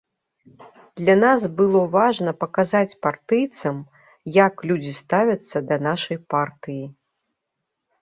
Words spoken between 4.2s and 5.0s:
як людзі